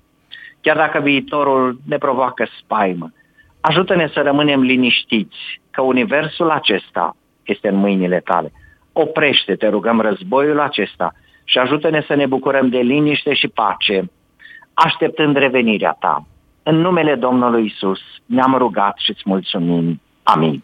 Chiar 0.62 0.76
dacă 0.76 1.00
viitorul 1.00 1.80
ne 1.88 1.98
provoacă 1.98 2.48
spaimă, 2.60 3.12
ajută-ne 3.62 4.10
să 4.14 4.22
rămânem 4.22 4.62
liniștiți 4.62 5.62
că 5.72 5.82
universul 5.82 6.50
acesta 6.50 7.16
este 7.44 7.68
în 7.68 7.76
mâinile 7.76 8.20
tale. 8.20 8.52
Oprește, 8.94 9.56
te 9.56 9.68
rugăm, 9.68 10.00
războiul 10.02 10.60
acesta 10.60 11.14
și 11.44 11.58
ajută-ne 11.58 12.04
să 12.08 12.16
ne 12.16 12.26
bucurăm 12.26 12.70
de 12.70 12.78
liniște 12.78 13.34
și 13.34 13.48
pace, 13.48 14.12
așteptând 14.74 15.36
revenirea 15.36 15.98
ta. 16.00 16.28
În 16.64 16.76
numele 16.76 17.16
Domnului 17.16 17.66
Isus 17.66 18.00
ne-am 18.26 18.56
rugat 18.58 18.98
și 18.98 19.10
îți 19.10 19.22
mulțumim. 19.26 20.02
Amin. 20.24 20.64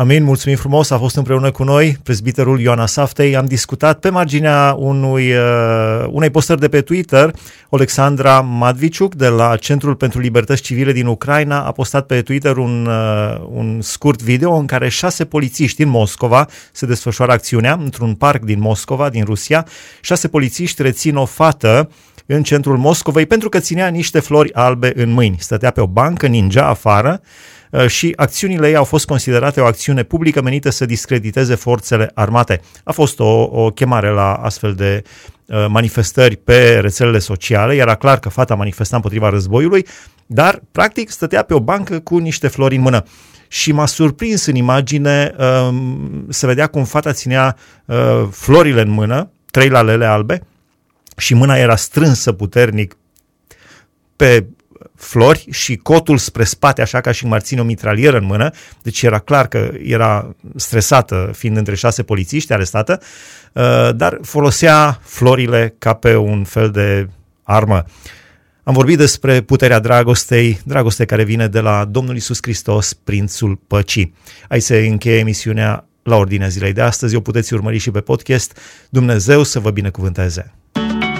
Amin, 0.00 0.24
mulțumim 0.24 0.56
frumos, 0.56 0.90
a 0.90 0.98
fost 0.98 1.16
împreună 1.16 1.50
cu 1.50 1.62
noi 1.62 1.96
prezbiterul 2.02 2.60
Ioana 2.60 2.86
Saftei. 2.86 3.36
Am 3.36 3.46
discutat 3.46 3.98
pe 3.98 4.08
marginea 4.08 4.74
unui, 4.78 5.32
uh, 5.32 6.06
unei 6.10 6.30
postări 6.30 6.60
de 6.60 6.68
pe 6.68 6.80
Twitter. 6.80 7.34
Alexandra 7.70 8.40
Madviciuc 8.40 9.14
de 9.14 9.28
la 9.28 9.56
Centrul 9.56 9.94
pentru 9.94 10.20
Libertăți 10.20 10.62
Civile 10.62 10.92
din 10.92 11.06
Ucraina 11.06 11.64
a 11.64 11.72
postat 11.72 12.06
pe 12.06 12.22
Twitter 12.22 12.56
un, 12.56 12.86
uh, 12.86 13.46
un 13.50 13.80
scurt 13.80 14.22
video 14.22 14.54
în 14.54 14.66
care 14.66 14.88
șase 14.88 15.24
polițiști 15.24 15.82
din 15.82 15.88
Moscova 15.88 16.46
se 16.72 16.86
desfășoară 16.86 17.32
acțiunea 17.32 17.78
într-un 17.82 18.14
parc 18.14 18.42
din 18.42 18.60
Moscova, 18.60 19.08
din 19.08 19.24
Rusia. 19.24 19.66
Șase 20.00 20.28
polițiști 20.28 20.82
rețin 20.82 21.16
o 21.16 21.24
fată 21.24 21.90
în 22.26 22.42
centrul 22.42 22.76
Moscovei 22.76 23.26
pentru 23.26 23.48
că 23.48 23.58
ținea 23.58 23.88
niște 23.88 24.20
flori 24.20 24.52
albe 24.52 24.92
în 24.94 25.10
mâini. 25.10 25.36
Stătea 25.38 25.70
pe 25.70 25.80
o 25.80 25.86
bancă, 25.86 26.26
ninja 26.26 26.66
afară 26.66 27.20
uh, 27.22 27.28
și 27.86 28.12
acțiunile 28.16 28.68
ei 28.68 28.76
au 28.76 28.84
fost 28.84 29.06
considerate 29.06 29.60
o 29.60 29.64
acțiune 29.64 30.02
publică 30.02 30.42
menită 30.42 30.70
să 30.70 30.84
discrediteze 30.86 31.54
forțele 31.54 32.10
armate. 32.14 32.60
A 32.84 32.92
fost 32.92 33.20
o, 33.20 33.42
o 33.42 33.70
chemare 33.70 34.10
la 34.10 34.32
astfel 34.32 34.74
de 34.74 35.02
uh, 35.46 35.66
manifestări 35.68 36.36
pe 36.36 36.78
rețelele 36.78 37.18
sociale, 37.18 37.74
era 37.74 37.94
clar 37.94 38.18
că 38.18 38.28
fata 38.28 38.54
manifesta 38.54 38.96
împotriva 38.96 39.28
războiului, 39.28 39.86
dar 40.26 40.62
practic 40.72 41.10
stătea 41.10 41.42
pe 41.42 41.54
o 41.54 41.60
bancă 41.60 42.00
cu 42.00 42.18
niște 42.18 42.48
flori 42.48 42.76
în 42.76 42.82
mână. 42.82 43.04
Și 43.48 43.72
m-a 43.72 43.86
surprins 43.86 44.46
în 44.46 44.54
imagine 44.54 45.34
uh, 45.38 45.68
să 46.28 46.46
vedea 46.46 46.66
cum 46.66 46.84
fata 46.84 47.12
ținea 47.12 47.56
uh, 47.84 47.96
florile 48.30 48.80
în 48.80 48.90
mână, 48.90 49.30
trei 49.50 49.68
lalele 49.68 50.04
albe, 50.04 50.42
și 51.16 51.34
mâna 51.34 51.56
era 51.56 51.76
strânsă 51.76 52.32
puternic 52.32 52.96
pe 54.16 54.46
flori 54.98 55.46
și 55.50 55.76
cotul 55.76 56.18
spre 56.18 56.44
spate, 56.44 56.82
așa 56.82 57.00
ca 57.00 57.12
și 57.12 57.22
cum 57.22 57.32
ar 57.32 57.40
ține 57.40 57.60
o 57.60 57.64
mitralieră 57.64 58.16
în 58.16 58.24
mână, 58.24 58.50
deci 58.82 59.02
era 59.02 59.18
clar 59.18 59.48
că 59.48 59.70
era 59.82 60.34
stresată, 60.56 61.30
fiind 61.34 61.56
între 61.56 61.74
șase 61.74 62.02
polițiști 62.02 62.52
arestată, 62.52 63.00
uh, 63.52 63.90
dar 63.94 64.18
folosea 64.22 65.00
florile 65.02 65.74
ca 65.78 65.92
pe 65.92 66.16
un 66.16 66.44
fel 66.44 66.70
de 66.70 67.08
armă. 67.42 67.84
Am 68.62 68.74
vorbit 68.74 68.96
despre 68.96 69.40
puterea 69.40 69.78
dragostei, 69.78 70.60
dragoste 70.64 71.04
care 71.04 71.24
vine 71.24 71.48
de 71.48 71.60
la 71.60 71.84
Domnul 71.84 72.16
Isus 72.16 72.38
Hristos, 72.40 72.92
Prințul 72.92 73.60
Păcii. 73.66 74.14
Aici 74.48 74.62
se 74.62 74.78
încheie 74.78 75.18
emisiunea 75.18 75.88
la 76.02 76.16
ordinea 76.16 76.48
zilei 76.48 76.72
de 76.72 76.80
astăzi. 76.80 77.16
O 77.16 77.20
puteți 77.20 77.54
urmări 77.54 77.78
și 77.78 77.90
pe 77.90 78.00
podcast. 78.00 78.58
Dumnezeu 78.88 79.42
să 79.42 79.58
vă 79.58 79.70
binecuvânteze! 79.70 80.52